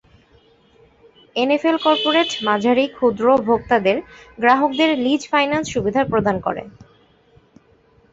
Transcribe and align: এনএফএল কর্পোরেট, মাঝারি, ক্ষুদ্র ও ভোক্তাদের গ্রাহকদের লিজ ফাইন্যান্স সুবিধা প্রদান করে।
এনএফএল 1.35 1.77
কর্পোরেট, 1.85 2.29
মাঝারি, 2.47 2.85
ক্ষুদ্র 2.95 3.25
ও 3.33 3.45
ভোক্তাদের 3.47 3.97
গ্রাহকদের 4.39 4.89
লিজ 4.97 5.21
ফাইন্যান্স 5.31 5.67
সুবিধা 5.73 6.01
প্রদান 6.11 6.35
করে। 6.45 6.63